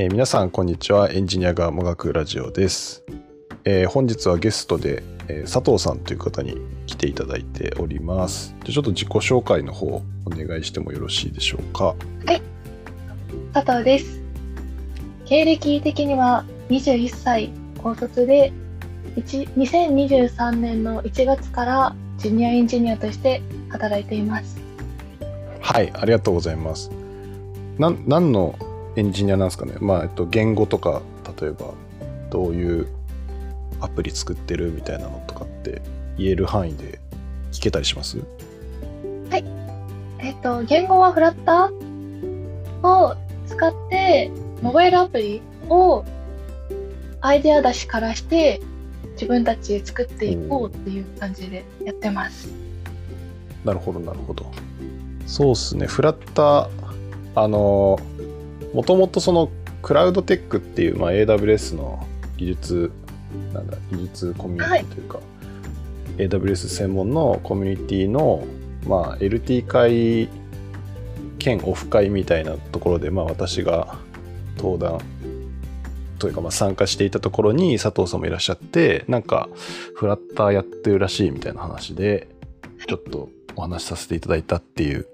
[0.00, 1.10] えー皆さんこんにちは。
[1.10, 3.02] エンジニアがもがくラジオです、
[3.64, 8.54] えー本日はゲストで、えー佐藤さんという方に来ていただいております。
[8.62, 11.96] じゃあちょっと自己紹介の方お願いしてもよろしいでしょうか？
[13.52, 14.22] 佐藤です。
[15.24, 17.50] 経歴的には21歳
[17.82, 18.52] 高卒で、
[19.16, 24.60] 1 2023年の1月からジュニアエンジニアとして働いています。
[25.60, 26.88] はいありがとうございます。
[27.80, 28.56] 何の
[28.98, 29.74] エンジニアなんですかね。
[29.80, 31.02] まあ、えっと、言語とか
[31.40, 31.72] 例えば
[32.30, 32.88] どういう
[33.80, 35.82] アプリ作ってるみたいなのとかって
[36.16, 36.98] 言える範囲で
[37.52, 38.18] 聞けたりします？
[40.20, 43.14] えっと、言語はフラッターを
[43.46, 46.04] 使って、モバイルアプリを
[47.20, 48.60] アイデア出しからして、
[49.12, 52.48] 自分たちで作っていこうっていう感じでやってます。
[53.64, 54.44] なるほどなるほど。
[55.26, 55.86] そうっすね。
[55.86, 56.68] フラッター
[57.36, 58.00] あの
[58.72, 59.50] もともとその
[59.82, 62.92] クラウドテックっていう、まあ、AWS の技術
[63.52, 65.20] なんだ技術コミュニティというか、
[66.18, 68.44] AWS 専門のコミュニティの
[68.86, 70.28] まあ LT 会
[71.38, 73.96] 兼オフ会みたいなところで、まあ、私が
[74.56, 75.00] 登壇
[76.18, 79.48] というかまあ参加していたところに佐藤さんもいらっしゃってなんか
[79.94, 82.28] フラッターやってるらしいみたいな話で
[82.86, 83.28] ちょっと
[83.58, 85.06] お話しさせていただいたっていう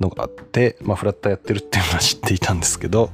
[0.00, 3.10] のがあって、まあ、フラッターやってるっていうのは知っていたんですけど、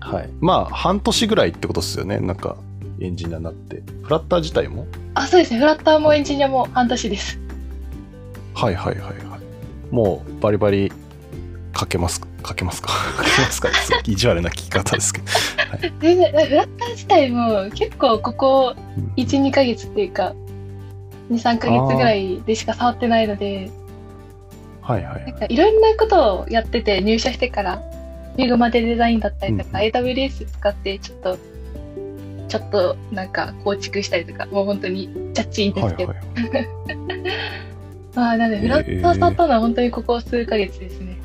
[0.00, 0.30] はい。
[0.40, 2.18] まあ、半年ぐらいってことですよね。
[2.20, 2.56] なんか、
[3.00, 3.82] エンジニアになって。
[4.02, 4.86] フラッター自体も？
[5.14, 5.60] あ、そうですね。
[5.60, 7.38] フラッターもエンジニアも半年です。
[8.54, 9.94] はいはいはいはい。
[9.94, 10.90] もう、バリバリ
[11.78, 12.28] 書けますか？
[12.46, 12.88] 書けますか？
[13.18, 13.68] 書けますか？
[13.74, 15.26] すごい意地悪な聞き方ですけど。
[16.00, 20.34] 全然、フラッター自体も結構ここうん1、2ヶ月っていうか、
[21.32, 23.70] 2、3ヶ月ぐらいでしか触ってないので、
[24.82, 25.24] はいはいはい。
[25.26, 27.82] なんかいろんなことをやってて入社してから、
[28.36, 31.38] ミグマでデザインだったりとか、うん AWS 使ってちょっと、
[32.48, 36.12] ちょっとなんか構築したりとか、もう本当にチャッチいんですけど。
[36.12, 36.68] はいはい。
[38.14, 41.16] まあ、なので、フラッター触ったのは本当にここ数ヶ月ですね。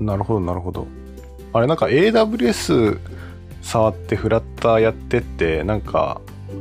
[0.00, 0.86] なるほどなるほど。
[1.52, 2.98] あれなんか AWS
[3.60, 6.20] 触ってフラッターやってってなんか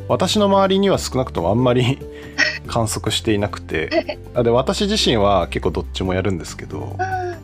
[0.10, 2.00] 私の周りには少なくともあんまり
[2.68, 4.18] 観測していなくて。
[4.34, 7.38] あで私自身は結構どっちもやるんですけど、あ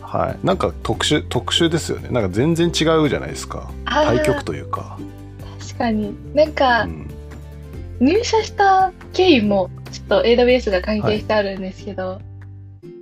[0.00, 2.08] はい、なんか特殊特殊ですよね。
[2.10, 3.70] なんか全然違うじゃないですか。
[3.84, 4.98] あ対極というか、
[5.60, 6.14] 確かに。
[6.34, 7.10] なんか、うん、
[8.00, 12.20] 入社した経緯もちょっと AWS が関係してあるんですけど、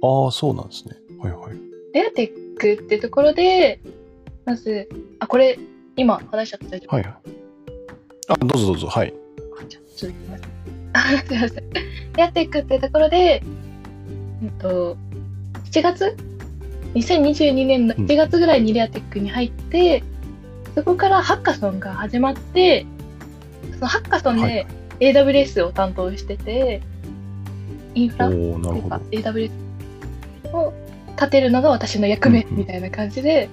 [0.03, 0.97] ああそうなんですね。
[1.19, 1.53] はいはい。
[1.95, 3.81] レアテックってところで、
[4.45, 4.89] まず、
[5.21, 5.59] あ、これ、
[5.97, 6.97] 今話しちゃった大丈夫？
[6.97, 7.44] はいはい
[8.29, 9.13] あどうぞどうぞはい
[9.69, 10.43] じゃあ続きます。
[10.95, 11.71] あすいません。
[12.17, 13.43] レアテックってところで、
[14.43, 14.97] えっと、
[15.71, 16.17] 7月
[16.95, 20.03] ?2022 年の1月ぐらいにレアテックに入って、
[20.75, 22.87] そこからハッカソンが始まって、
[23.75, 24.53] そのハッカソンはい
[25.01, 26.81] で AWS を担当してて、
[27.95, 29.51] インフラおっていうか AWS
[30.53, 30.73] を
[31.17, 33.49] 立てるのが私の役目うんうんみたいな感じで、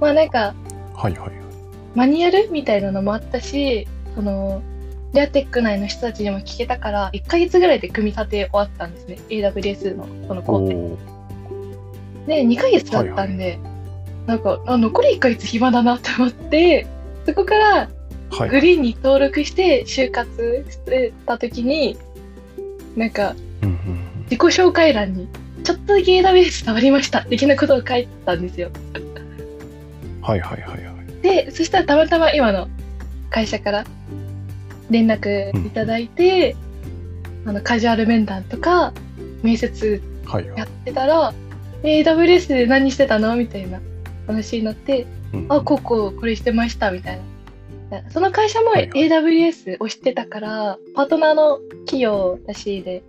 [0.00, 0.54] まあなんか、
[0.94, 1.47] はいはいはい
[1.98, 4.62] マニュアルみたいなのもあったし、その、
[5.12, 9.18] レアテック内の人たちにも聞けたから、1ヶ月ぐらいで組み立て終わったんですね。
[9.28, 10.76] AWS のそのお工程。
[10.76, 10.98] お
[12.28, 13.58] で、2ヶ月だったんで、
[14.26, 16.86] なんか、あ、残り1ヶ月暇だなって思って、
[17.26, 17.88] そこから
[18.30, 21.98] はいグリーンに登録して就活してた時に、
[22.94, 23.98] なんか、うんうんうん
[24.30, 25.26] 自己紹介欄に、
[25.64, 28.70] ちょっとだけ AWS 触りました、的なことを書いてたんですよ。
[30.22, 30.87] はいはいはいはい
[31.22, 32.68] で、そしたらたまたま今の
[33.30, 33.84] 会社から
[34.90, 36.56] 連絡いただいて、
[37.44, 38.92] あの、カジュアル面談とか、
[39.42, 40.58] 面接はいはい。
[40.58, 41.32] やってたら、
[41.82, 43.36] え AWS で何してたの？
[43.36, 43.80] みたいな
[44.26, 45.46] 話になって、うん。
[45.48, 47.20] あ、こうこう、これしてました、みたい
[47.90, 48.10] な。
[48.10, 49.08] その会社もはいはい。
[49.08, 53.02] AWS を知ってたから、パートナーの企業らしいで、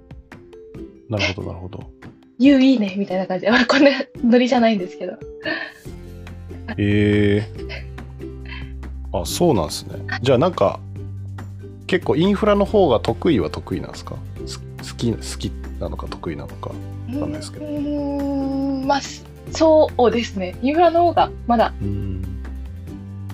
[1.09, 1.83] なるほどなるほど。
[2.37, 3.45] You いいね、みたいな感じ。
[3.45, 3.91] で、まあ、こんな
[4.23, 5.13] ノリじゃないんですけど。
[6.77, 7.88] ええ
[9.13, 10.79] あそうなんですねじゃあなんか
[11.87, 14.15] 結構インフラの方が得意は得意なんですか？
[14.45, 14.65] す好
[14.97, 16.73] き好きなのか得意なのかか
[17.15, 19.01] んないですけどうーん、まあ、
[19.51, 20.55] そうですね。
[20.61, 22.21] インフラの方がまだうん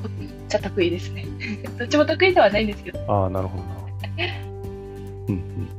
[0.01, 1.25] 得意っちゃ得意ですね。
[1.77, 2.99] どっちも得意ではないんですけど。
[3.07, 3.69] ああなるほどな
[5.27, 5.69] うんうん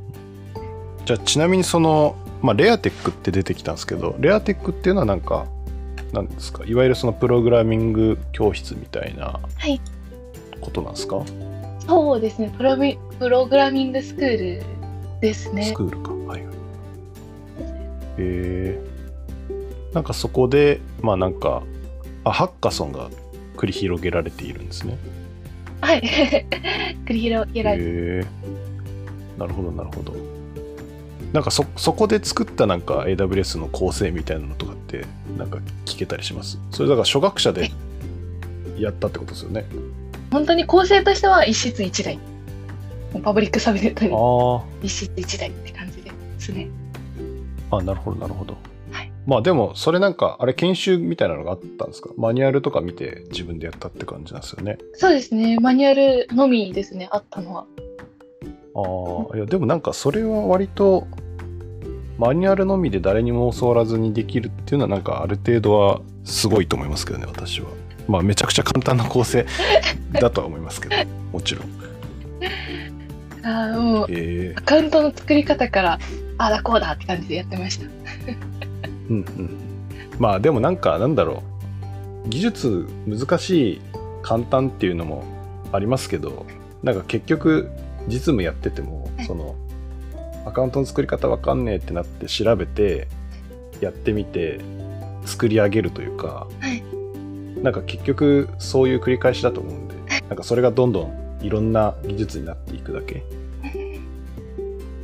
[1.05, 5.45] じゃあちなみにそのまあレアテックって出てきたんですけどレアテックっていうのはなんか
[6.13, 6.63] なんですか？
[6.65, 9.79] いわゆるそのプログラミング教室みたいなはい
[10.61, 11.21] ことなんですか、
[11.87, 12.51] そうですね。
[12.57, 14.63] プロミプログラミングスクール
[15.21, 15.73] ですねス。
[15.73, 16.53] クールかはいはい
[18.17, 21.61] えー、なんかそこでまあなんか
[22.23, 23.09] あハッカソンが
[23.55, 24.97] 繰り広げられているんですね
[25.81, 26.01] はい。
[27.05, 27.83] 繰り広げられて。
[27.83, 28.25] へえ
[29.37, 30.15] なるほどなるほど
[31.33, 35.05] なんかそそこで作ったなんか AWS の構成みたいなのとかって
[35.37, 36.57] なんか聞けたりします。
[36.71, 37.71] それだから初学者で
[38.77, 39.65] やったってことですよね。
[40.31, 42.19] 本当に構成としては一室一台。
[43.23, 46.67] パブリックサブネットにあ一室一台って感じですね。
[47.71, 48.57] ああなるほどなるほど、
[48.91, 49.11] はい。
[49.25, 52.09] まあでもそれなんかあれ研修みたいなのがあったんですか？
[52.17, 54.77] マニュアルとか見て自分でやったって感じなんですよね。
[54.93, 55.57] そうですね。
[55.59, 57.65] マニュアルのみですね、あったのは。
[58.75, 61.07] ああいやでもなんかそれは割と
[62.17, 67.67] マニュアルのみで誰にも教わらずにできるっていうのはなんかある程度はすごいと思いますけどね私は。
[68.07, 69.45] まあめちゃくちゃ簡単な構成
[70.13, 70.95] だとは思いますけど
[71.31, 71.67] もちろん。
[73.43, 75.99] ああ、もう、ええアカウントの作り方から、
[76.37, 77.85] ああだこうだって感じでやってました。
[79.09, 79.57] うんうん。
[80.19, 81.43] まあでもなんかなんだろ
[82.25, 82.29] う。
[82.29, 83.81] 技術難しい
[84.21, 85.23] 簡単っていうのも
[85.71, 86.45] ありますけど
[86.83, 87.69] なんか結局
[88.07, 89.25] 実務やっててもはい。
[89.25, 89.55] その
[90.47, 93.07] アカウントの作り方わかんねえってなって調べて
[93.81, 94.61] やってみて
[95.25, 96.83] 作り上げるというか、はい。
[97.61, 99.95] なんか結局そういう繰り返しだと思うんで
[100.29, 103.23] なんかそれがどんどんいろんな技術になっていくだけ、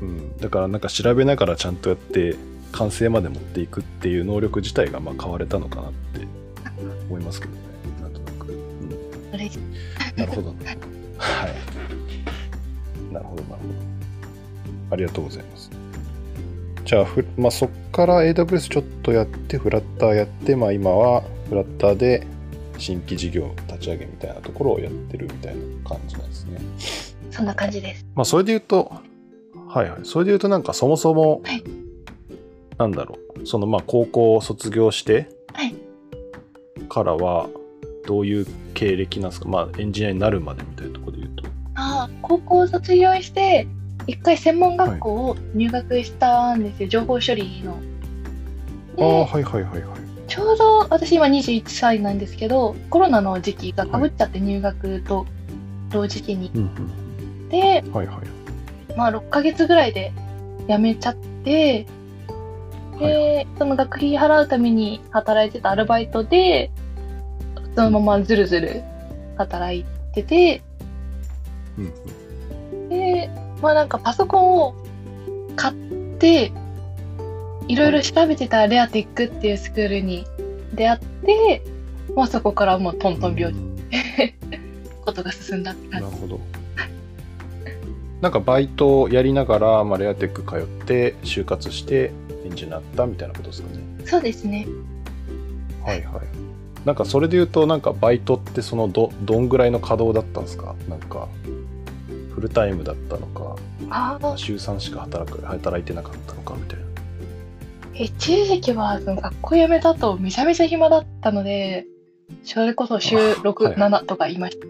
[0.02, 2.36] うん、だからなんか調べながらちゃんとやって
[2.72, 6.28] 完成まで持っていくっていう能力自体がまあ変われたのかなって
[7.10, 7.60] 思いますけどね
[8.02, 8.90] なんとなく、うん、
[10.16, 10.78] なるほどね。
[11.18, 11.54] はい。
[13.14, 14.03] なるほどなるほど
[14.94, 15.72] ありがとうございます
[16.86, 22.26] じゃあふ、まあ、そっから AWS ちょっとやってフラッターやって、まあ、今はフラッターで
[22.78, 27.04] 新規事業立ち上げみたいなところをやってるみたいな感じなんですね
[27.34, 28.06] そんな感じです。
[28.14, 28.92] まあ、それで言うと、
[29.68, 30.00] はいはい。
[30.04, 31.64] それで言うと、なんかそもそも、はい
[32.78, 35.76] なんだろう、そのまあ高校を卒業してはい
[36.90, 37.50] からは、
[38.06, 41.44] どういう経歴なんですか、まあ、エンジニアになるまでみたいなところで言うと。
[41.76, 43.68] ああ、高校を卒業して、
[44.08, 47.78] 一回専門学校を入学したんですよ、情報処理の。
[48.96, 50.04] でああ、はいはいはいはい。
[50.28, 55.26] ちょうど私今21歳なんですけど、コロナの時期がかぶっちゃって入学と
[55.92, 56.52] 同時期に。
[56.56, 57.94] うんで、うん。
[57.94, 58.18] はいはい。
[58.98, 60.12] まあ6ヶ月ぐらいで
[60.68, 61.86] 辞めちゃって、
[63.00, 66.72] で、その学費払うために働いてたアルバイトで、
[67.76, 68.84] そのままずるずる
[69.38, 70.62] 働いてて、
[71.78, 72.23] うんうん。
[73.64, 74.76] で、まあなんかパソコンを
[75.56, 75.74] 買っ
[76.20, 76.52] て、
[77.68, 80.26] いろいろ調べてたレアテックっていうスクールに
[80.74, 81.62] 出会って、
[82.16, 83.74] まあそこからもうトントン拍子うん
[85.06, 86.06] ことが進んだって感じ。
[86.08, 86.40] なるほど。
[88.22, 92.12] なんかバイトをやりながら、まあ、レアテック通って、就活して、
[92.46, 93.84] エンジニアになったみたいなことですかね。
[94.06, 94.66] そうですね。
[95.86, 96.24] はいはい。
[96.86, 100.74] なんかそれで言うと、なんかバイトってそのど、どんぐらいの稼働だったんですか？
[100.88, 101.28] なんか、
[102.34, 103.56] フルタイムだったのか、
[104.38, 106.86] 週3しか働く、働いてなかったのかみたいな。
[107.94, 111.86] 一時期は学校辞めた後めちゃめちゃ暇だったので、
[112.44, 114.68] それこそ週あ6、はい7とかいました。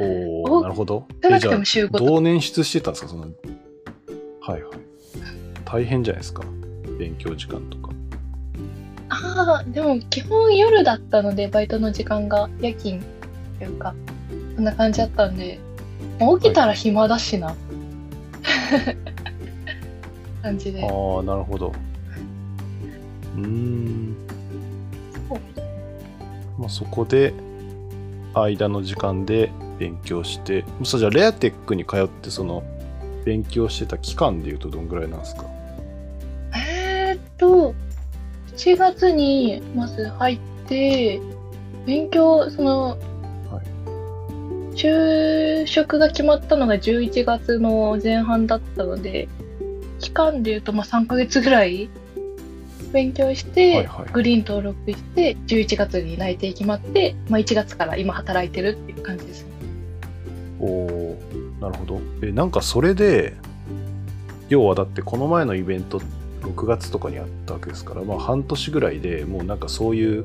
[0.00, 0.04] お
[0.42, 1.06] おおなるほど。
[1.22, 2.04] 少なくても週5とか。
[2.04, 3.08] どう捻出してたんですか？
[3.08, 3.30] その、はい
[4.50, 4.72] はい。
[5.64, 6.42] 大変じゃないですか？
[6.98, 7.90] 勉強時間とか。
[9.10, 13.00] ああ、でも基本夜だったので、バイトの時間が夜勤
[13.60, 13.94] というか、
[14.56, 15.58] そんな感じだったんで、
[16.40, 17.54] 起きたら暇だしな。
[20.42, 20.82] 感じで。
[20.82, 21.72] ああ、なるほど。
[23.36, 24.16] うーん。
[25.28, 25.40] そう
[26.58, 27.32] まあ、そこで、
[28.34, 32.62] 間の時間で勉強して、そうじゃあ、レアテックに通って、その、
[33.24, 35.44] 勉強してた期間でいうとどんぐらいなんですか？
[36.56, 37.72] えーっと、
[38.56, 41.20] 7月にまず入って、
[41.86, 42.98] 勉強、その、
[44.82, 49.28] 就職が決まったのが11月の前半だったので、
[50.00, 51.88] 期間で言うとまあ3ヶ月ぐらい
[52.92, 59.46] 勉強して、はいはいグリーン登録して、11月に内定決まって、まあ1月から今働いてるっていう感じです。
[60.58, 61.18] おお
[61.60, 62.00] なるほど。
[62.20, 63.34] え、なんかそれで、
[64.48, 66.00] 要はだってこの前のイベント、
[66.40, 70.24] 6月とかにあったわけですから、まあ半年ぐらいでもうなんかそういう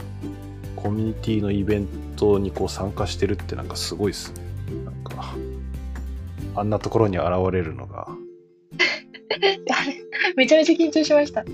[0.76, 4.47] コミュニティのイベントにこう参加してるってなんかすごいっすね。
[6.56, 8.08] あんなところに現れるのが。
[10.36, 11.46] めちゃめちゃ緊張しました。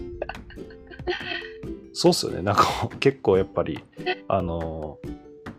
[1.93, 2.41] そうっすよね。
[2.41, 3.83] なんか結構やっぱり、
[4.27, 4.97] あの、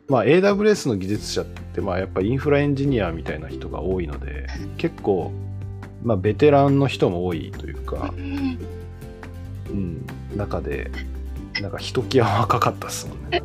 [0.09, 4.47] まあ AWS の技術者って、まあやっぱインフラエンジニアみたいな人が多いので、
[4.77, 5.33] 結構、
[6.03, 8.59] まあベテランの人も多いというかう、ん
[9.71, 10.07] うん、
[10.37, 10.91] 中で
[11.61, 13.43] なんかひときわ若かったっすもんね。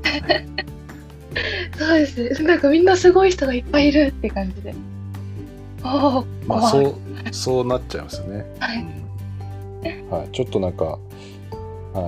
[1.89, 2.43] そうです。
[2.43, 4.73] なんかみんなすごい人がいっぱいいるって感じで。
[5.83, 6.95] おお、まあそう
[7.31, 8.45] そうなっちゃいますよね。
[8.59, 8.81] はい。
[8.81, 8.99] うん
[10.09, 10.99] はい、ちょっとなんか、は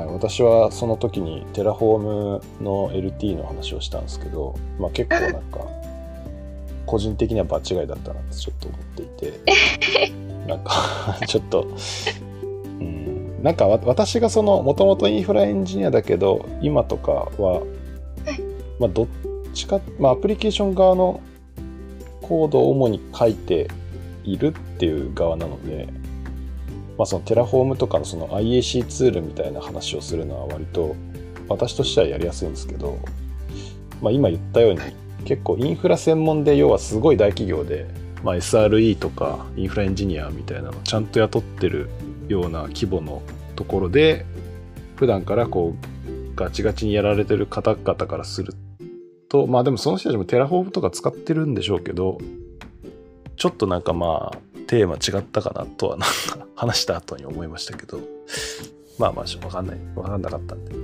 [0.03, 5.59] い、私はその時に Terraform の LT の話をしたんですけど、まあ、結構なんか
[6.85, 10.21] 個人的には場違いだったなってちょっと思っていて。
[10.47, 11.67] なんか ちょっと、
[12.79, 17.61] うん、なんかわ私がそのもともとインフラエンジニアだけど今とかは、
[18.79, 19.07] まあ、どっ
[19.53, 21.21] ちか、まあ、アプリケーション側の
[22.21, 23.69] コードを主に書いて
[24.23, 25.87] いるっていう側なので、
[26.97, 30.95] まあ、その Terraform とかのその IaC ツールみたいな話をするのは割と
[31.49, 32.97] 私としてはやりやすいんですけど、
[34.01, 34.79] まあ、今言ったように
[35.25, 37.87] 結構インフラ専門で要はすごい大企業で、
[38.23, 41.89] まあ、SRE とかインフラエンジニアみたいなのをちゃんと雇ってる
[42.27, 43.21] ような規模の
[43.55, 44.25] ところで
[44.95, 48.53] 普段からこうガチガチにやられてる方々からする
[49.31, 52.17] とまあでもその人たちも Terraform とか使ってるんでしょうけど
[53.37, 58.01] ちょっとなんかまあテーマ違ったかなとはなんか話した後に思いましたけど
[58.99, 59.77] まあまあわかんない。
[59.95, 60.75] わかんなかったんで。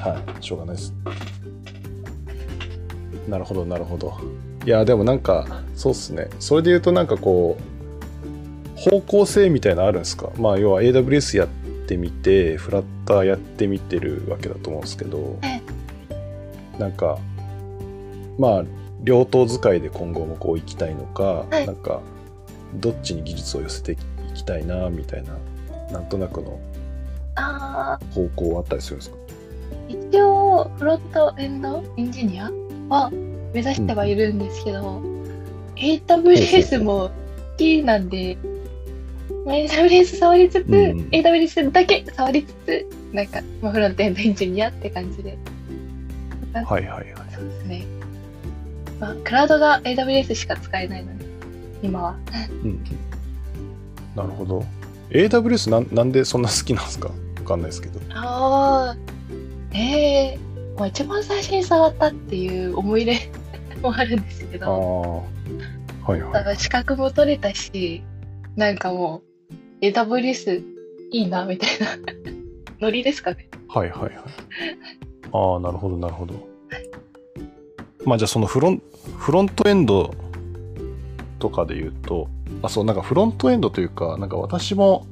[0.00, 0.44] はい。
[0.44, 0.94] しょうがないです。
[3.28, 4.14] なるほどなるほど。
[4.64, 6.30] いやでもなんかそうっすね。
[6.38, 10.30] それで言うとなんかこう方向性みたいなのあるんですか？
[10.36, 11.48] まあ要は AWS やっ
[11.86, 15.38] てみてフラッターやってみてるわけだと思うんですけど。
[15.42, 15.60] え。
[16.78, 17.18] なんか
[18.38, 18.64] まあ
[19.02, 21.66] 両党使いで今後もこう行きたいのか、はい。
[21.66, 22.00] なんか
[22.74, 23.96] どっちに技術を寄せてい
[24.34, 25.36] きたいなみたいな
[25.92, 26.58] なんとなくの
[27.36, 29.16] あ方向はあったりするんですか？
[29.88, 32.50] ー一応、フロントエンドエンジニア
[32.88, 33.10] は
[33.54, 35.02] 目指してはいるんですけど、
[35.76, 37.10] AWS も好
[37.56, 38.36] きなんで、
[39.46, 41.08] まあ AWS 触りつつ、うんうん。
[41.10, 45.38] AWS だけ触りつつ、なんか、まあ、フロントエンドエンジニアって感じで。
[46.64, 47.14] はいはいはい。
[47.32, 47.84] そうですね。
[49.00, 51.24] まあ、クラウドが AWS しか使えないので、
[51.82, 52.16] 今は。
[52.62, 52.70] うん。
[52.70, 52.84] うん
[54.16, 54.64] なるほど。
[55.10, 57.08] AWS なんなんでそんな好きなんですか？
[57.08, 58.00] わかんないですけど。
[58.14, 58.96] ああ、
[59.72, 60.38] ええ
[60.76, 63.30] まあ、一番最初に触ったっていう思い入れ
[63.80, 65.24] もあるんですけああど、
[66.04, 66.32] はいはい。
[66.32, 68.02] だから資格も取れたし、
[68.56, 69.22] なんかも
[69.80, 70.62] う、AWS
[71.12, 71.86] いいな、みたいな。
[72.80, 73.48] ノリですかね。
[73.68, 74.12] はいはいはい。
[75.32, 76.47] ああ、なるほどなるほど。
[78.04, 78.82] まあじゃあそのフロン
[79.18, 80.14] フロントエンド
[81.38, 82.28] とかで言うと、
[82.62, 85.06] あ、そう、なんかフロントエンドというか、なんか私も、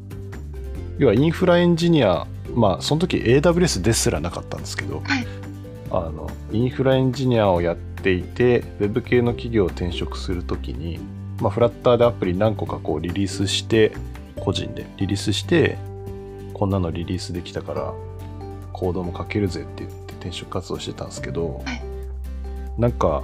[0.99, 5.27] 要はインフラエンジニア、まあその時 AWS ですらなかったんですけど、はい。
[5.91, 10.99] あの、インフラエンジニアをやっていて、ウェブ系の企業を転職するときに、
[11.41, 13.93] まあフラッターでアプリ何個かこうリリースして、
[14.41, 15.79] 個人でリリースして、
[16.55, 17.93] こんなのリリースできたから、
[18.73, 21.86] コードも書けるぜって言って転職活動してたんですけど、はい
[22.79, 23.23] なんか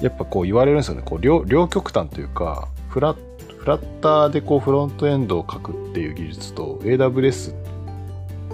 [0.00, 1.02] やっぱこう言われるんですよね。
[1.04, 3.14] こう両両極端というかフラ
[3.58, 7.54] フラッターでこうフロントエンドを書くっていう技術と AWS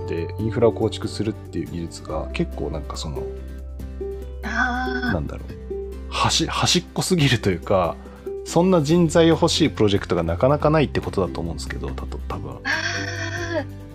[0.09, 3.23] でインフラを構築するっていう技術が結構なんかその
[4.43, 5.67] あなんだろう。
[6.11, 7.95] 端端っこすぎるというか
[8.45, 12.59] そんな人材を欲しいプロジェクトがなかなかないってことだと思うんですけどたと多分。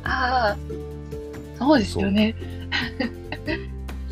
[0.04, 0.58] ああ、
[1.58, 2.36] そうですよね。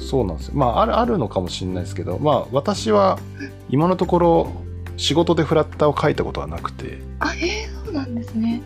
[0.09, 0.53] そうなんですよ。
[0.55, 3.19] まあ、ある、あるのかもしれないですけど、まあ、私は
[3.69, 4.51] 今のところ
[4.97, 8.59] 仕事でフラッターを書いたことはなくて、あ、えー、そうなんですね。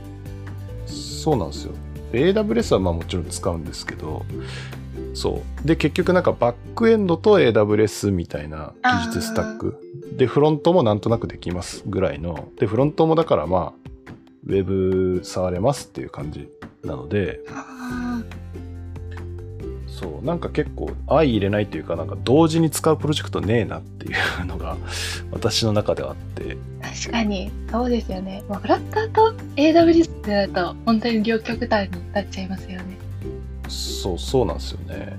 [0.86, 1.74] そうなんですよ。
[2.14, 4.26] で AWS はまあもちろん使うんですけど、
[5.14, 5.68] そう。
[5.68, 9.78] で、結局なんかバックエンドと AWS みたいな技術スタック。
[10.16, 12.48] で、フロントもなんとなくできますぐらいの。
[12.58, 13.90] で、フロントもだからまあ、
[14.48, 16.48] ウェブ触れますっていう感じ
[16.86, 18.24] なので、あ
[20.00, 24.76] そうなんか結構相入れないというかなんか同時に使うプロジェクトねえなっていうのが
[25.32, 28.44] 私の中ではあってあ、確かに、そうですよね。
[28.50, 32.98] まあ、フラッターと AWS ってなると、本当に両極端になっちゃいますよね。
[33.70, 35.18] そうそうなんですよね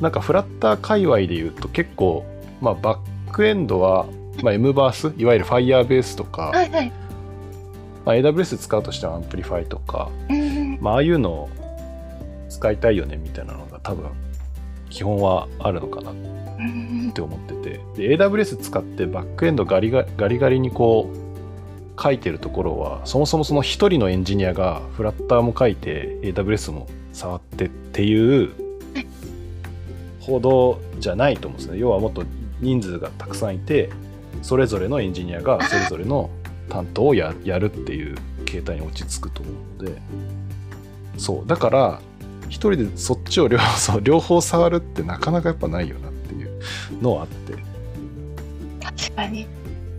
[0.00, 2.24] なんかフラッター界隈で言うと結構
[2.60, 4.06] まあバックエンドは、
[4.42, 6.92] まあ、M バースいわゆる Firebase とか、はいはい。
[8.04, 11.50] まあ、AWS 使うとしては Amplify とか、うんまあ、ああいうのを
[12.50, 14.10] 使いたいよねみたいなのが多分
[14.90, 16.10] 基本はあるのかな。
[16.10, 17.08] うん。
[17.10, 17.80] って思ってて。
[17.96, 21.10] で AWS 使ってバックエンドガリガガリガリにこ
[21.96, 28.52] う書いてるところはそもそもその一人のエンジニアがフラッターも書いて AWS も触ってっていう
[30.20, 31.78] ほどじゃないと思うんですね。
[31.78, 32.24] 要はもっと
[32.60, 33.90] 人数がたくさんいて
[34.42, 36.30] それぞれのエンジニアがそれぞれの
[36.68, 38.16] 担当をややるっていう
[38.48, 40.02] 携帯に落ち着くと思うので。
[41.16, 41.46] そう。
[41.46, 42.00] だから
[42.50, 46.60] 一人でそっちを両そう両方触るってなかなかやっぱないよなっていう
[47.00, 47.54] のはあって。
[48.84, 49.46] 確かに。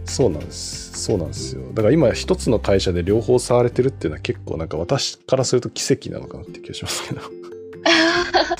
[0.06, 1.02] そうなんです。
[1.02, 1.56] そうなんです。
[1.56, 1.64] よ。
[1.74, 7.22] だから今一つの会社で両方触れてるっていうのは結構なんか私からすると奇跡なのかなって気がしますけど。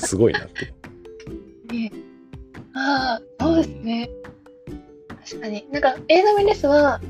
[0.00, 0.72] すごいなって。
[1.72, 1.92] ね。
[2.74, 4.10] ああ、そうですね。
[5.28, 5.66] 確かに。
[5.70, 7.00] なんか AWS は、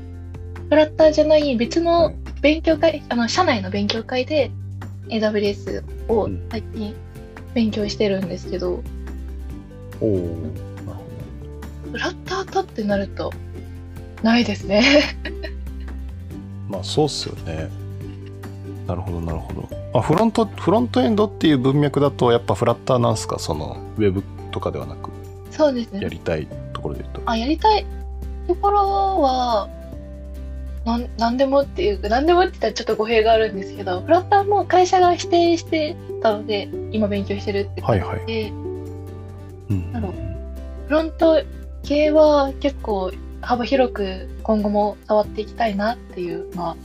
[0.69, 2.15] フラッターじゃない別はのい。
[2.41, 4.51] 勉強会、あの、社内の勉強会で
[5.09, 6.47] AWS をうん。
[6.49, 6.93] 最近
[7.53, 8.81] 勉強してるんですけど、
[10.01, 10.37] おお
[11.91, 13.31] フラッターとってなると、
[14.23, 14.83] ないですね。
[15.23, 15.31] ど
[16.77, 17.69] まあそうっすよね。
[18.87, 19.69] なるほどなるほど。
[19.93, 23.37] あフロントフロントエンドっていう文脈だとやっぱフラッターなんすか？
[23.39, 25.09] そのウェブとかではなく。
[25.51, 26.01] そうですね。
[26.01, 27.21] やりたいところで言うと。
[27.25, 27.85] あ、やりたい
[28.47, 28.77] ところ
[29.21, 29.69] は、
[30.85, 38.25] なんなんでもっていうか、なんでもって言ったらちょっと語弊があるんですけど、フラッターも会社が指定してたので、今勉強してるってはいはい。
[38.25, 38.49] で、
[39.69, 39.91] うん。
[39.93, 40.13] なるほ
[40.87, 41.41] フロント
[41.83, 43.11] 系は結構
[43.41, 46.77] 幅広く今後も触っていきたいなっていうのは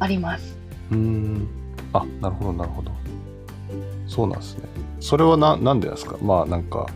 [0.00, 0.56] あります。
[0.90, 1.48] うーん。
[1.92, 2.90] あなるほどなるほど。
[4.08, 4.64] そうなんですね。
[5.00, 6.18] それはななんでですか？
[6.20, 6.86] まあなんか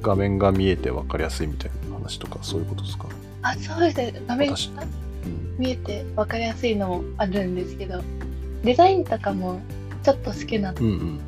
[0.00, 3.08] 画面が見えて分かりやすいみたいな話とかそういうことですか、
[3.42, 4.22] あ、そうですね。
[4.26, 4.54] 画面
[5.58, 8.02] 見えて分かりやすいのもあるんですけど、
[8.64, 9.60] デザインとかも
[10.02, 10.80] ちょっと好きなの。
[10.80, 11.20] うんうん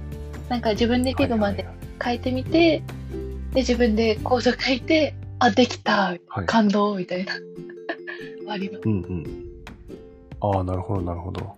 [0.48, 2.82] なんか自分で Figma ではい書いてみて、
[3.52, 7.32] で、自分でコード書いて、あ、できたはい感動みたいな。
[8.48, 8.82] あります。
[8.84, 9.26] うんうん
[10.40, 11.54] ああなるほどなるほど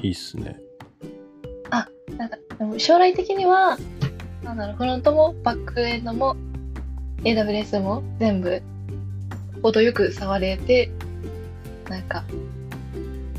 [0.00, 0.60] いいっすね
[2.16, 3.76] なんか、でも将来的には、
[4.42, 6.36] なんだろう、フロントもバックエンドも
[7.24, 8.62] AWS も全部
[9.62, 10.90] 程よく触れて、
[11.88, 12.24] なんか、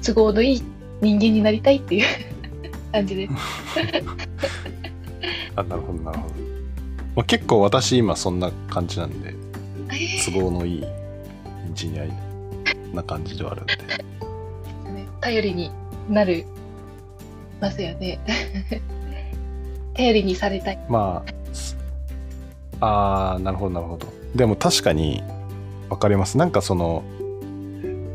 [0.06, 0.64] 都合のいい
[1.02, 2.06] 人間になりたいっていう
[2.92, 3.34] 感じです。
[5.56, 6.34] あなるほどなるほど、
[7.16, 9.34] まあ、結構私今そんな感じなんで
[10.26, 10.88] 都合のいいエ
[11.72, 12.06] ンジニア
[12.94, 13.82] な感じではあるんでね
[15.22, 15.72] 頼りに
[16.10, 16.46] なる
[17.62, 18.20] ますよね。
[19.94, 20.80] 頼りにされたい。
[20.90, 21.78] まあす
[22.82, 25.24] あーなるほどなるほどでも確かに
[25.90, 27.04] 分かりますなんかその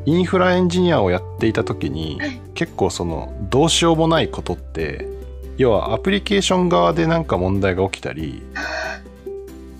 [0.06, 2.40] インフラエンジニアをやっていた時にはい。
[2.54, 5.08] 結構そのどうしようもないことって
[5.56, 8.42] 要はアプリケーション側でなんか問題が起きたり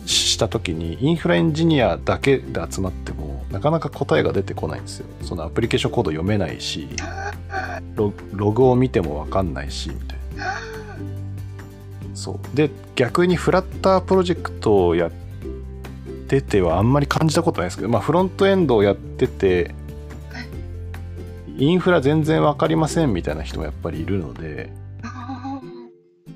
[0.07, 5.07] した時にインフラエンジニアだけで集まってもなかなか答えが出てこないんですよ。
[5.23, 6.89] そのアプリケーションコード読めないし
[7.95, 10.55] ロログを見ても分かんないしみたいな。
[12.15, 12.57] そう。
[12.57, 15.11] で逆にフラッタープロジェクトをやっ
[16.29, 19.75] ててはあんまり感じたことないですけど、まあ、フロントエンドをやってて
[21.61, 24.73] インフラ全然分かりませんみたいな人もやっぱりいるので、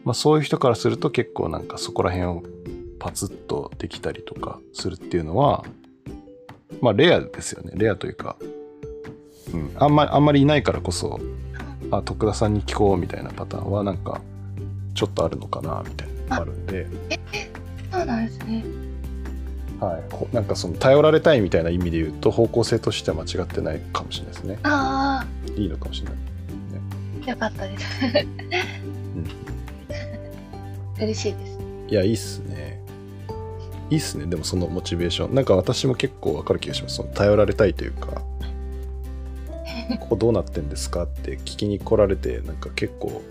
[0.04, 2.42] まあ、そういう人からすると結構なんかそこら辺を
[2.98, 5.64] パツッとできたりとかするっていうのは
[6.82, 7.72] まあレアですよね。
[7.74, 8.36] レアというか、
[9.52, 11.18] うん、あんまりあんまりいないからこそ
[11.90, 14.20] あ徳田さんに聞こうみたいなパターンはなんか
[14.94, 16.86] ちょっとあるのかなみたいなのがあるんで、
[17.90, 18.83] そうなんですね。
[19.80, 24.58] はい、ほなんかその頼られたいみたいな意味で言うと方向性としては間違ってないかもしれないですね。
[24.62, 26.16] あいいのかもしれない、
[27.26, 27.86] あ、よかったです。
[30.98, 31.58] うん、嬉しいです。
[31.88, 32.80] いやいいっすね。
[33.90, 34.26] いいっすね。
[34.26, 35.34] でもそのモチベーション。
[35.34, 36.96] なんか私も結構わかる気がします。
[36.96, 38.22] その頼られたいというか
[40.00, 43.22] ここどうなってんですかって聞きに来られてなんか結構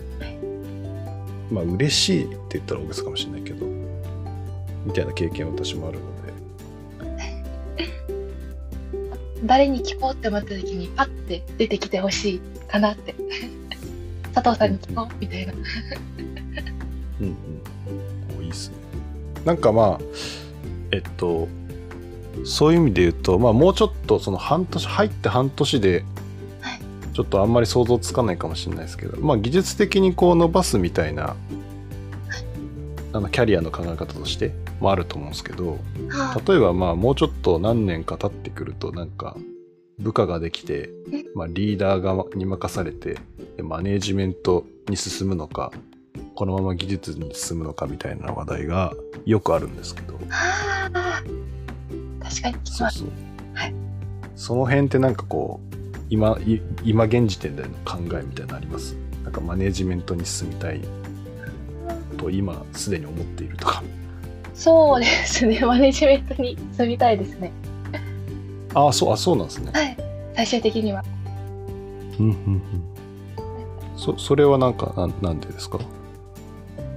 [1.50, 3.66] まあ嬉しいって言ったら大げさかもしれないけど
[4.84, 6.32] みたいな経験私もあるので
[9.44, 13.14] 誰に聞こうって思った時にパッて出てきてほしいかなって。
[14.34, 15.52] 佐藤さんに聞こうみたいな。
[17.20, 17.36] うんうん
[18.38, 18.74] おいいっすね
[19.44, 20.04] なんかまあ
[20.90, 21.48] えっと
[22.44, 26.04] そういう意味で言うとまあもうちょっとその半年入って半年で
[26.60, 26.80] はい
[27.12, 31.36] ちょっとあんまり想像つかないかもしれないですけどまあ技術的にこう伸ばすみたいな
[33.14, 39.36] あのキャリアの考え方としてもあると思うんですけどは例えばまあもうちょっと何年か経ってくるとなんか
[40.00, 40.90] 部下ができて、
[41.36, 43.18] まあ、リーダー側に任されて
[43.56, 45.70] でマネージメントに進むのか
[46.34, 48.92] このまま技術に進むのかみたいな話題が
[49.24, 50.18] よくあるんですけど。
[50.18, 50.32] 確
[52.42, 52.56] かに。
[52.64, 53.08] そうそう、
[53.54, 53.74] はい。
[54.34, 55.76] その辺ってなんかこう
[56.10, 58.96] 今い今現時点での考えみたいなのあります？
[59.22, 60.80] なんかマネージメントに進みたい
[62.14, 63.82] と今すでに思っているとか
[64.54, 65.60] そうですね。
[65.66, 67.52] マネジメントに住みたいですね。
[68.74, 69.96] ああそうあそうなんですねはい。
[70.36, 71.04] 最終的には。
[72.18, 72.62] うんうんうん
[73.96, 75.78] そそれはなんかなんなんでですか？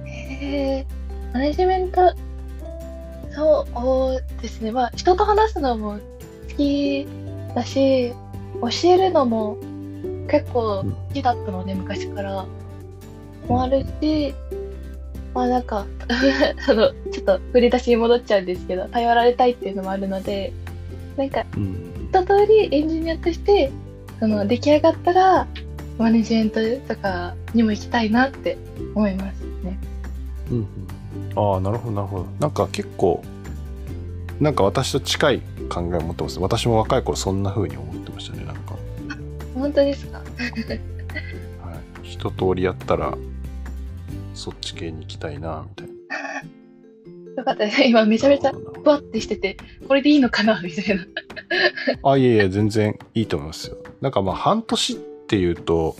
[0.04, 0.86] へえ
[1.32, 2.12] マネジメント
[3.34, 3.66] そ
[4.38, 5.98] うですねまあ人と話すのも好
[6.56, 7.06] き
[7.54, 8.12] だし
[8.60, 9.56] 教えるのも
[10.28, 12.44] 結構好きだったので、昔から
[13.48, 14.34] もあるし
[15.38, 15.86] まあなんか
[16.68, 20.52] あのちょっと振り出しに戻っちゃうんですけど頼られたいっていうのもあるので
[21.16, 21.84] なんかうん。
[22.12, 23.70] 一通りエンジニアとして
[24.18, 25.46] その出来上がったら
[25.96, 26.58] マネジメント
[26.92, 28.58] とかにも行きたいなって
[28.96, 29.78] 思いますね。
[30.50, 30.66] うんうん。
[31.52, 32.26] ああなるほどなるほど。
[32.40, 33.22] なんか結構
[34.40, 38.74] なんか私と近い考えを持ってます私も若い頃そんな風に思ってましたねなんか、
[39.54, 40.18] 本当ですか？
[40.18, 40.24] はい、
[42.02, 43.16] 一通りやったら
[44.38, 45.94] そっち系に行きたいなみたいな。
[47.36, 47.82] よかったです。
[47.82, 51.04] 今めちゃめちゃふわってしてて、これでいいのかなみたいな。
[52.02, 53.76] どあいえいえ全然いいと思いますよ。
[54.00, 54.96] なんかまあ半年っ
[55.26, 55.96] ていうと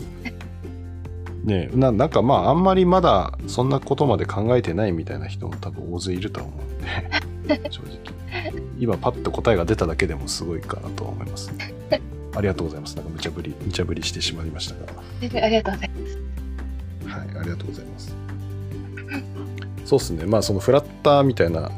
[1.43, 7.97] ねななんかまああんまりまだそんなことまで考えてないみたいな人も多分大勢いると思うんで 正直。
[8.79, 11.51] 今パッと答えが出ただけでもすごいかなとは思います。
[11.57, 11.73] ね
[12.35, 12.95] ありがとうございます。
[12.95, 14.81] なんか無茶ぶり無茶ぶりしてしまいましたが。
[15.19, 16.29] 全然ありがとうございます。
[17.09, 18.28] はいありがとうございます
[19.85, 20.25] そうですね。
[20.25, 21.71] まあそのフラッターみたいな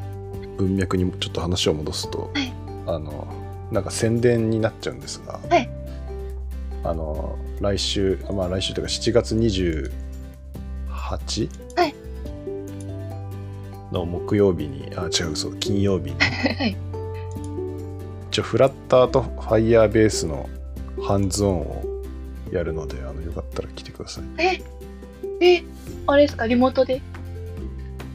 [0.57, 2.53] 文脈にもちょっと話を戻すと、はい。
[2.87, 3.27] あの
[3.71, 5.69] なんか宣伝になっちゃうんですが、はい。
[6.83, 9.89] あの来週まあ来週というか7月 28?
[11.77, 11.95] はい。
[13.91, 16.15] の木曜日にあ違うそう金曜日に。
[16.19, 16.75] はい。
[18.29, 20.49] 一応フラッターとファイヤーベースの
[21.01, 21.83] ハンズオンを
[22.51, 24.23] やるのであのよかったら来てください。
[24.37, 24.61] え、
[25.41, 25.63] え、
[26.07, 26.47] あれですか？
[26.47, 27.01] リモートで？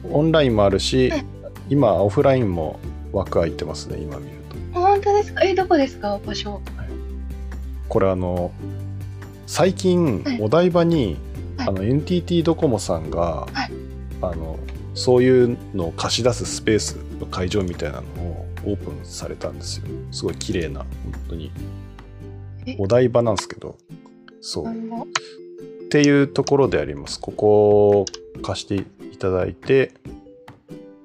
[0.03, 1.25] オンラインもあるしはい
[1.69, 2.79] 今オフラインも
[3.11, 4.37] 枠空いてますね今見る
[4.73, 4.79] と。
[4.79, 5.43] 本当ですか？
[5.43, 6.17] え、どこですか？
[6.25, 6.61] 場所。
[7.89, 8.51] これあの
[9.47, 10.41] 最近はい。
[10.41, 11.17] お台場に、
[11.57, 11.67] はい。
[11.67, 13.71] あの NTT ドコモさんが、はい。
[14.21, 14.57] あの
[14.93, 19.85] そういうのを貸し出すスペースの会場みたいなのをオープンされたんですよ。
[20.11, 20.87] すごい綺麗な本
[21.29, 21.51] 当に。
[22.65, 22.75] え。
[22.79, 23.77] お台場なんですけど。
[24.39, 24.65] そう
[25.87, 27.17] っていうところであります。
[27.19, 28.05] ここを
[28.41, 29.93] 貸していただいて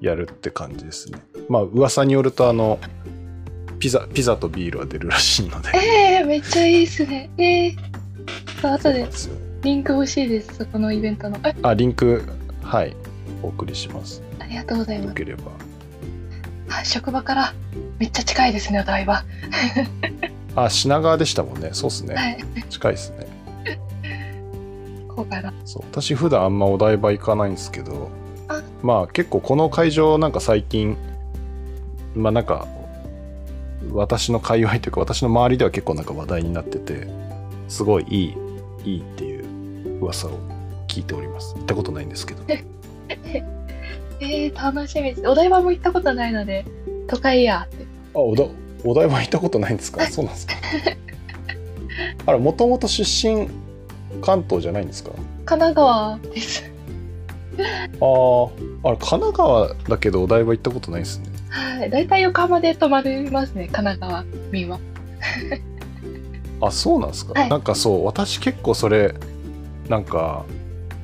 [0.01, 1.21] やるって感じですね。
[1.49, 2.81] まあ噂によるとあの
[3.79, 5.71] ピザピザとビールは出るらしいので。
[6.19, 7.31] えー、めっちゃいいっすね。
[7.39, 9.09] えー、そう後で
[9.63, 10.57] リンク欲しいです。
[10.57, 11.39] そこのイベントの。
[11.45, 12.25] え、あリンク
[12.63, 12.97] はい。
[13.41, 14.21] お送りします。
[14.41, 15.09] ありがとうございます。
[15.11, 15.53] よければ。
[16.71, 17.55] あ職場から。
[18.01, 19.25] めっちゃ近いですね、お台場。
[20.57, 21.71] あ品川でしたもんね。
[21.73, 22.45] そうっすね、はい。
[22.69, 23.32] 近いですね
[25.15, 25.27] こう。
[25.27, 25.53] かな。
[25.65, 25.83] そう。
[25.91, 28.11] 私普段あんまお台場行かないんですけど
[28.49, 28.63] あ。
[28.83, 30.97] まあ結構この会場なんか最近
[32.15, 32.67] まあなんか
[33.93, 37.07] 私の界隈というか私の周りでは結構なんか話題になってて
[37.69, 38.35] すごいいい
[38.85, 40.39] いいっていう噂を
[40.89, 41.55] 聞いております。
[41.57, 42.43] 行ったことないんですけど。
[44.25, 45.29] えー、楽しみです。
[45.29, 46.65] お台場も行ったことないので、
[47.09, 47.67] 都会や。
[47.67, 47.85] って。
[48.15, 48.45] あおだ
[48.85, 50.05] お台場行ったことないんですか？
[50.07, 50.55] そうなんですか。
[52.27, 53.49] あらもともと出身
[54.21, 55.11] 関東じゃないんですか？
[55.45, 56.71] 神奈川です。
[57.57, 58.51] あー
[58.85, 61.91] あれ神奈川だけどお台場行ったことないですねはい。
[61.91, 64.79] 大体横浜で泊まりますね、神奈川民は。
[66.61, 69.15] あそうなんですか、はいなんかそう私結構それ
[69.89, 70.45] なんか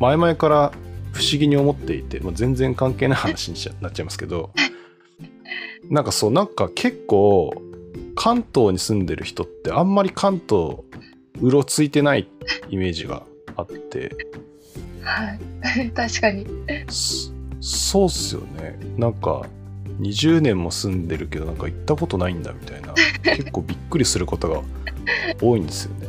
[0.00, 0.72] 前々から
[1.12, 4.50] 不思議に思っていて、まあ、全然関係ない話になっちゃいますけど
[5.90, 7.52] なんかそうなんか結構
[8.14, 10.78] 関東に住んでる人ってあんまり関東
[11.40, 12.28] うろついてない
[12.70, 13.24] イメージが
[13.56, 14.12] あって。
[15.02, 15.34] は
[15.84, 15.90] い。
[15.94, 16.46] 確かに。
[16.88, 18.78] そそうっすよね。
[18.96, 19.46] なんか
[20.00, 22.94] 20年も住んでるけどなんか行ったことないんだみたいな。
[23.34, 24.62] 結構びっくりすることが
[25.42, 26.08] 多いんですよね。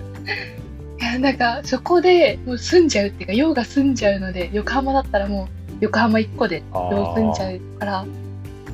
[1.00, 8.06] いや、なんか、そこでもう住んじゃうっていうか、用が住んじゃうので、横浜だったらもう、横浜一個であ用住んじゃうから、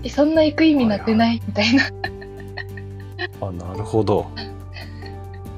[0.03, 1.83] え、そんな行く意味なくないみたいな。
[3.41, 4.25] あなるほど。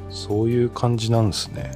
[0.09, 1.71] そういう感じなんですね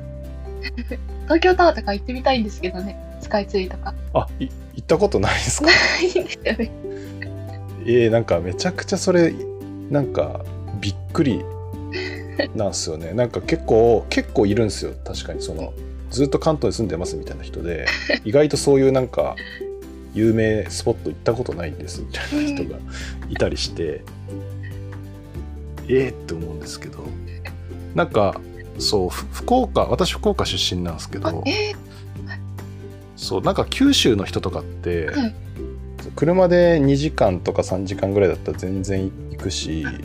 [1.24, 3.93] 東京タワーとか行ってみたいんですけどね、スカイツリーとか。
[4.13, 5.67] あい行ったことないですか？
[5.67, 5.71] な
[6.02, 6.71] いんですよね。
[7.86, 9.34] えー、なんかめちゃくちゃそれ
[9.89, 10.45] なんか
[10.80, 11.43] びっくり
[12.56, 13.13] なんですよね。
[13.15, 14.91] なんか結構結構いるんですよ。
[15.04, 15.74] 確かにその
[16.12, 17.86] ずっと関東に住んでますみたいな人で
[18.26, 19.36] 意外とそういうなんか
[20.13, 22.78] 有名スポット行ったことないんですみたいな人が
[23.30, 24.02] いたりして
[25.88, 27.06] えーって思うんですけど。
[27.95, 28.39] なんか
[28.80, 31.74] そうふ福岡私福岡出身なんですけど、あえ
[33.16, 35.36] そうなんか九州の人とかって、はい。
[36.16, 40.04] 車で2時間とか3時間ぐらいだったら全然行くしー、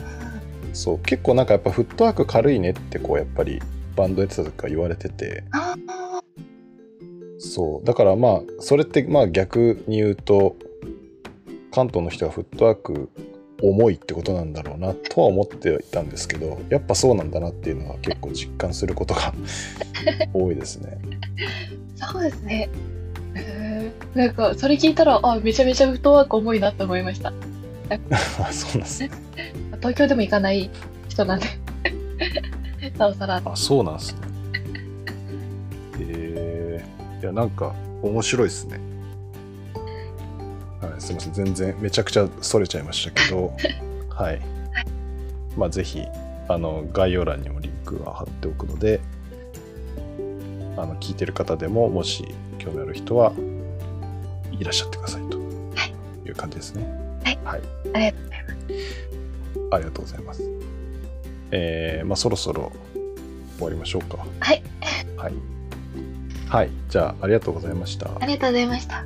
[0.73, 3.61] そう結構なんかやっぱフットワーク軽いねってこうやっぱり
[3.95, 5.43] バンドやってた時から言われてて。
[7.39, 10.55] そうだからまあそれってまあ逆に言うと
[11.71, 13.09] 関東の人はフットワーク
[13.61, 19.33] 重いってことなんだろうなとは思っていたんですけどやっぱそうなんだなっていうのは結構実感することが
[20.33, 20.97] 多いですね。
[21.95, 22.69] そうですね。
[24.15, 27.31] なんか、それ聞いたら、あ、めちゃめちゃフットワーク重いなって思いました。
[28.39, 29.11] あ そうなんですね。
[29.77, 30.69] 東京でも行かない
[31.07, 31.45] 人なんで。
[32.97, 33.41] なおさら。
[33.43, 34.19] あそうなんですね。
[35.99, 38.79] えー、いやなんか面白いですね。
[40.97, 43.53] はい、すみません全然めちゃくちゃそれちゃいましたけど、
[44.09, 44.41] はい。
[45.55, 46.03] まあぜひ
[46.47, 48.99] あの概要欄にもリンクは貼っておくので、
[50.75, 53.33] あの聞いてる方でももし興味ある人は
[54.51, 55.37] いらっしゃってくださいと
[56.27, 56.87] いう感じですね。
[57.23, 57.39] はい。
[57.43, 57.61] はい。
[57.93, 58.97] ありがとうございます。
[59.71, 60.43] ありがとうございます。
[61.51, 62.71] えー、まあそろそろ
[63.57, 64.25] 終わりましょうか。
[64.39, 64.63] はい。
[65.15, 65.33] はい。
[66.47, 66.69] はい。
[66.89, 68.09] じゃあ、ありがとうございました。
[68.19, 69.03] ありがとうございました。